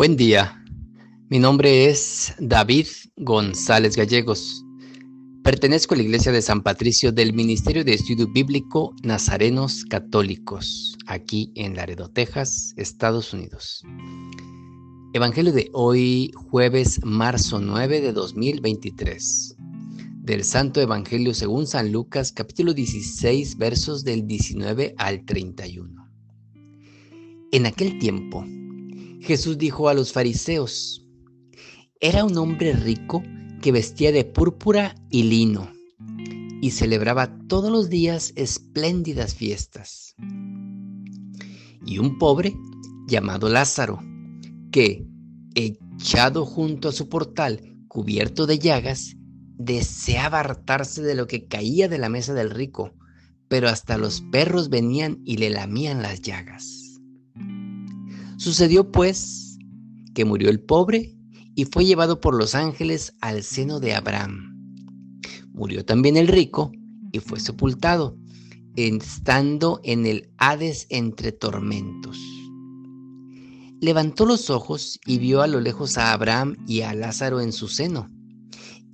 [0.00, 0.64] Buen día,
[1.28, 2.86] mi nombre es David
[3.18, 4.64] González Gallegos.
[5.44, 11.52] Pertenezco a la Iglesia de San Patricio del Ministerio de Estudio Bíblico Nazarenos Católicos, aquí
[11.54, 13.82] en Laredo, Texas, Estados Unidos.
[15.12, 19.54] Evangelio de hoy, jueves, marzo 9 de 2023.
[20.22, 26.08] Del Santo Evangelio según San Lucas, capítulo 16, versos del 19 al 31.
[27.52, 28.46] En aquel tiempo,
[29.20, 31.06] Jesús dijo a los fariseos,
[32.00, 33.22] era un hombre rico
[33.60, 35.70] que vestía de púrpura y lino
[36.62, 40.14] y celebraba todos los días espléndidas fiestas.
[41.84, 42.54] Y un pobre
[43.06, 44.00] llamado Lázaro,
[44.70, 45.06] que,
[45.54, 49.16] echado junto a su portal, cubierto de llagas,
[49.56, 52.94] deseaba hartarse de lo que caía de la mesa del rico,
[53.48, 56.89] pero hasta los perros venían y le lamían las llagas.
[58.40, 59.58] Sucedió pues
[60.14, 61.14] que murió el pobre
[61.54, 64.56] y fue llevado por los ángeles al seno de Abraham.
[65.52, 66.72] Murió también el rico
[67.12, 68.16] y fue sepultado,
[68.76, 72.16] estando en el Hades entre tormentos.
[73.78, 77.68] Levantó los ojos y vio a lo lejos a Abraham y a Lázaro en su
[77.68, 78.08] seno.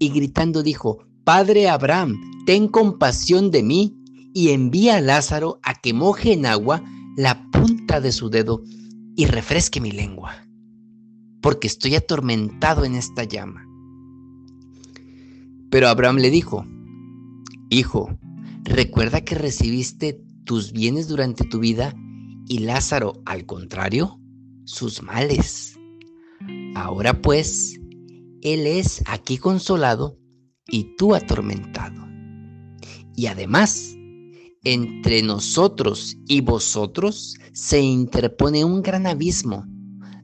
[0.00, 2.16] Y gritando dijo, Padre Abraham,
[2.46, 3.96] ten compasión de mí
[4.34, 6.82] y envía a Lázaro a que moje en agua
[7.16, 8.64] la punta de su dedo
[9.16, 10.46] y refresque mi lengua,
[11.40, 13.66] porque estoy atormentado en esta llama.
[15.70, 16.66] Pero Abraham le dijo,
[17.70, 18.16] Hijo,
[18.62, 21.94] recuerda que recibiste tus bienes durante tu vida
[22.46, 24.20] y Lázaro, al contrario,
[24.64, 25.78] sus males.
[26.76, 27.80] Ahora pues,
[28.42, 30.18] Él es aquí consolado
[30.68, 32.06] y tú atormentado.
[33.16, 33.95] Y además,
[34.68, 39.64] entre nosotros y vosotros se interpone un gran abismo,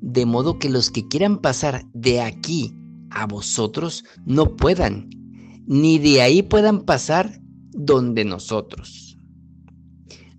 [0.00, 2.72] de modo que los que quieran pasar de aquí
[3.10, 5.10] a vosotros no puedan,
[5.66, 7.40] ni de ahí puedan pasar
[7.72, 9.18] donde nosotros.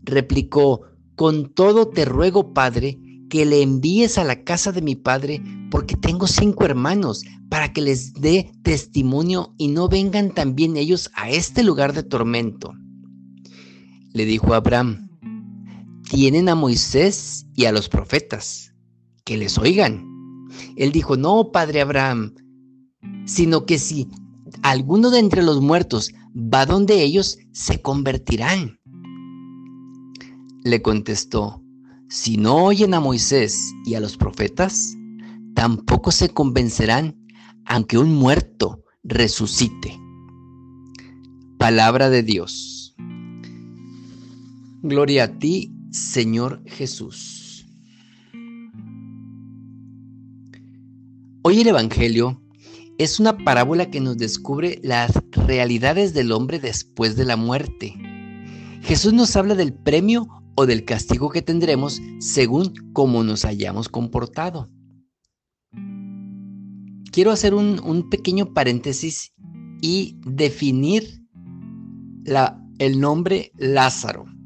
[0.04, 0.84] Replicó,
[1.16, 2.98] con todo te ruego, Padre,
[3.30, 7.82] que le envíes a la casa de mi Padre, porque tengo cinco hermanos, para que
[7.82, 12.72] les dé testimonio y no vengan también ellos a este lugar de tormento.
[14.20, 15.08] Le dijo Abraham,
[16.10, 18.74] tienen a Moisés y a los profetas,
[19.24, 20.06] que les oigan.
[20.76, 22.36] Él dijo, no, padre Abraham,
[23.24, 24.10] sino que si
[24.62, 28.82] alguno de entre los muertos va donde ellos, se convertirán.
[30.66, 31.64] Le contestó,
[32.10, 34.98] si no oyen a Moisés y a los profetas,
[35.56, 37.26] tampoco se convencerán
[37.64, 39.98] aunque un muerto resucite.
[41.58, 42.79] Palabra de Dios.
[44.82, 47.66] Gloria a ti, Señor Jesús.
[51.42, 52.42] Hoy el Evangelio
[52.98, 57.94] es una parábola que nos descubre las realidades del hombre después de la muerte.
[58.82, 64.70] Jesús nos habla del premio o del castigo que tendremos según cómo nos hayamos comportado.
[67.12, 69.34] Quiero hacer un, pequeño paréntesis
[69.82, 71.22] y definir
[72.24, 74.39] la, el nombre Lázaro.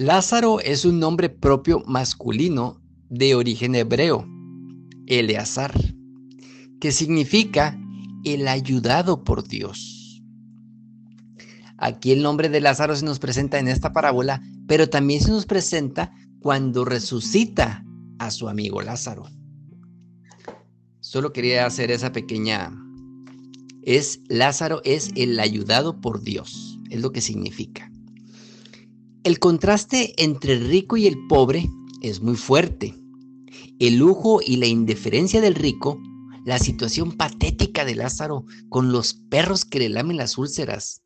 [0.00, 2.80] Lázaro es un nombre propio masculino
[3.10, 4.26] de origen hebreo,
[5.06, 5.74] Eleazar,
[6.80, 7.78] que significa
[8.24, 10.22] el ayudado por Dios.
[11.76, 15.44] Aquí el nombre de Lázaro se nos presenta en esta parábola, pero también se nos
[15.44, 17.84] presenta cuando resucita
[18.18, 19.26] a su amigo Lázaro.
[21.00, 22.72] Solo quería hacer esa pequeña...
[23.82, 27.90] Es Lázaro es el ayudado por Dios, es lo que significa.
[29.22, 31.68] El contraste entre el rico y el pobre
[32.00, 32.94] es muy fuerte.
[33.78, 36.00] El lujo y la indiferencia del rico,
[36.46, 41.02] la situación patética de Lázaro con los perros que le lamen las úlceras,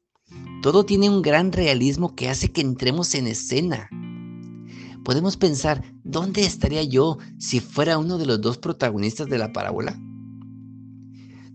[0.62, 3.88] todo tiene un gran realismo que hace que entremos en escena.
[5.05, 10.00] Podemos pensar, ¿dónde estaría yo si fuera uno de los dos protagonistas de la parábola?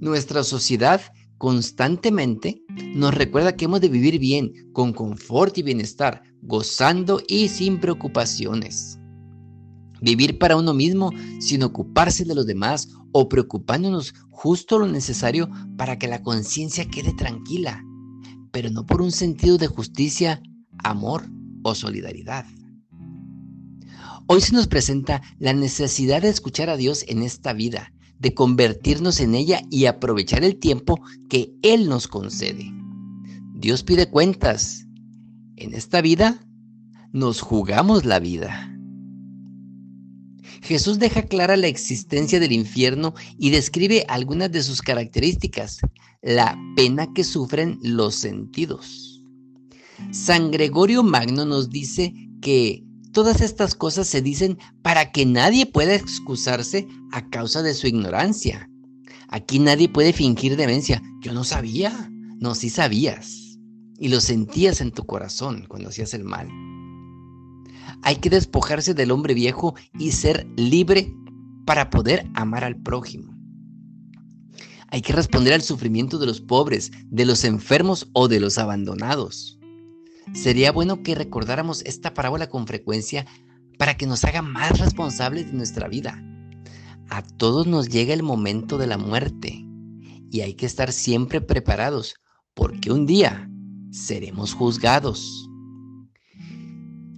[0.02, 1.02] Nuestra sociedad
[1.38, 2.64] constantemente
[2.94, 9.00] nos recuerda que hemos de vivir bien, con confort y bienestar, gozando y sin preocupaciones.
[10.02, 16.00] Vivir para uno mismo sin ocuparse de los demás o preocupándonos justo lo necesario para
[16.00, 17.84] que la conciencia quede tranquila,
[18.52, 20.42] pero no por un sentido de justicia,
[20.84, 21.30] amor
[21.64, 22.46] o solidaridad.
[24.28, 29.20] Hoy se nos presenta la necesidad de escuchar a Dios en esta vida, de convertirnos
[29.20, 32.72] en ella y aprovechar el tiempo que Él nos concede.
[33.56, 34.86] Dios pide cuentas.
[35.60, 36.40] En esta vida
[37.12, 38.74] nos jugamos la vida.
[40.62, 45.80] Jesús deja clara la existencia del infierno y describe algunas de sus características,
[46.22, 49.22] la pena que sufren los sentidos.
[50.12, 55.94] San Gregorio Magno nos dice que todas estas cosas se dicen para que nadie pueda
[55.94, 58.70] excusarse a causa de su ignorancia.
[59.28, 61.02] Aquí nadie puede fingir demencia.
[61.22, 62.10] Yo no sabía.
[62.40, 63.49] No, sí sabías.
[64.00, 66.50] Y lo sentías en tu corazón cuando hacías el mal.
[68.02, 71.14] Hay que despojarse del hombre viejo y ser libre
[71.66, 73.36] para poder amar al prójimo.
[74.92, 79.60] Hay que responder al sufrimiento de los pobres, de los enfermos o de los abandonados.
[80.34, 83.26] Sería bueno que recordáramos esta parábola con frecuencia
[83.78, 86.24] para que nos haga más responsables de nuestra vida.
[87.10, 89.66] A todos nos llega el momento de la muerte
[90.32, 92.16] y hay que estar siempre preparados
[92.54, 93.49] porque un día
[93.92, 95.50] seremos juzgados.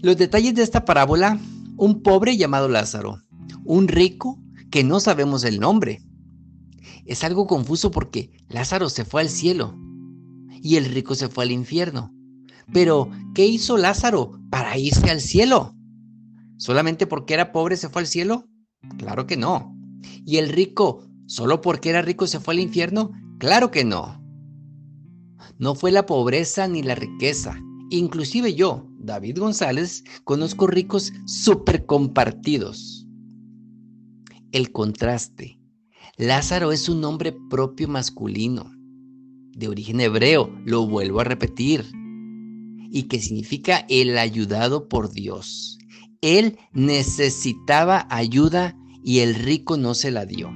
[0.02, 1.40] Los detalles de esta parábola,
[1.78, 3.22] un pobre llamado Lázaro,
[3.64, 4.40] un rico
[4.72, 6.02] que no sabemos el nombre.
[7.06, 9.78] Es algo confuso porque Lázaro se fue al cielo
[10.62, 12.14] y el rico se fue al infierno.
[12.74, 15.76] Pero, ¿qué hizo Lázaro para irse al cielo?
[16.58, 18.48] ¿Solamente porque era pobre se fue al cielo?
[18.98, 19.76] Claro que no.
[20.26, 23.12] ¿Y el rico, solo porque era rico se fue al infierno?
[23.40, 24.21] Claro que no.
[25.62, 27.56] No fue la pobreza ni la riqueza,
[27.92, 33.06] Inclusive yo, David González, conozco ricos súper compartidos.
[34.54, 35.60] El contraste.
[36.16, 38.72] Lázaro es un nombre propio masculino,
[39.58, 41.84] de origen hebreo, lo vuelvo a repetir,
[42.92, 45.78] y que significa el ayudado por Dios.
[46.22, 50.50] Él necesitaba ayuda y el rico no se la dio.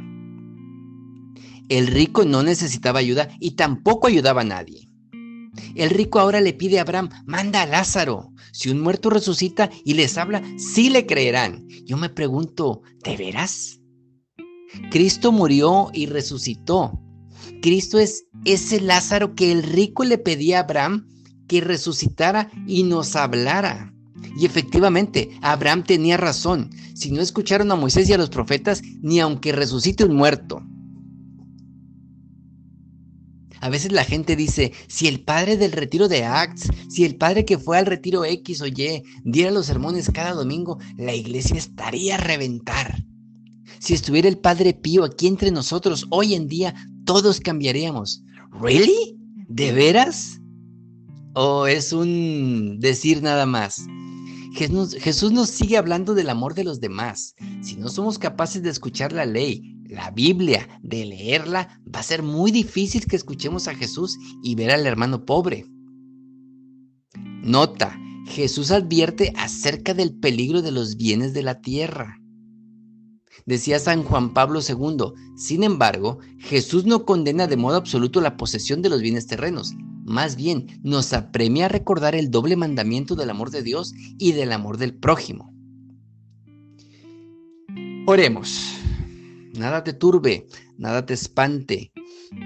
[1.67, 4.85] El rico no necesitaba ayuda y tampoco ayudaba a nadie.
[5.75, 8.31] El rico ahora le pide a Abraham, manda a Lázaro.
[8.51, 11.67] Si un muerto resucita y les habla, sí le creerán.
[11.85, 13.79] Yo me pregunto, ¿de veras?
[14.91, 16.99] Cristo murió y resucitó.
[17.61, 21.07] Cristo es ese Lázaro que el rico le pedía a Abraham
[21.47, 23.93] que resucitara y nos hablara.
[24.37, 26.69] Y efectivamente, Abraham tenía razón.
[26.93, 30.61] Si no escucharon a Moisés y a los profetas, ni aunque resucite un muerto.
[33.61, 37.45] A veces la gente dice, si el padre del retiro de Acts, si el padre
[37.45, 42.15] que fue al retiro X o Y diera los sermones cada domingo, la iglesia estaría
[42.15, 43.03] a reventar.
[43.79, 46.73] Si estuviera el padre Pío aquí entre nosotros hoy en día,
[47.05, 48.23] todos cambiaríamos.
[48.59, 49.17] ¿Really?
[49.47, 50.39] ¿De veras?
[51.33, 53.85] ¿O es un decir nada más?
[54.55, 57.35] Jesús, Jesús, nos sigue hablando del amor de los demás.
[57.61, 62.23] Si no somos capaces de escuchar la ley, la Biblia, de leerla, va a ser
[62.23, 65.65] muy difícil que escuchemos a Jesús y ver al hermano pobre.
[67.43, 72.19] Nota, Jesús advierte acerca del peligro de los bienes de la tierra.
[73.45, 78.81] Decía San Juan Pablo II, sin embargo, Jesús no condena de modo absoluto la posesión
[78.81, 83.51] de los bienes terrenos, más bien nos apremia a recordar el doble mandamiento del amor
[83.51, 85.53] de Dios y del amor del prójimo.
[88.07, 88.84] Oremos.
[89.57, 90.47] Nada te turbe,
[90.77, 91.91] nada te espante.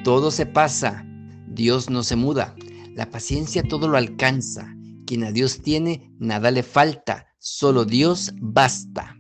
[0.04, 1.06] Todo se pasa.
[1.48, 2.56] Dios no se muda.
[2.96, 4.76] La paciencia todo lo alcanza.
[5.06, 7.28] Quien a Dios tiene, nada le falta.
[7.40, 9.16] Solo Dios basta.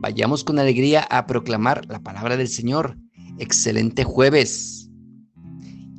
[0.00, 2.98] Vayamos con alegría a proclamar la palabra del Señor.
[3.38, 4.90] Excelente jueves.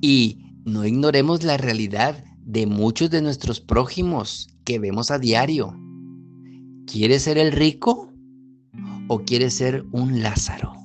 [0.01, 5.75] Y no ignoremos la realidad de muchos de nuestros prójimos que vemos a diario.
[6.85, 8.11] ¿Quieres ser el rico
[9.07, 10.80] o quieres ser un Lázaro?